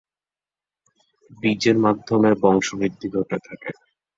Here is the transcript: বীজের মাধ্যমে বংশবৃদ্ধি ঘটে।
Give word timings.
বীজের 1.31 1.77
মাধ্যমে 1.79 2.29
বংশবৃদ্ধি 2.43 3.07
ঘটে। 3.15 3.37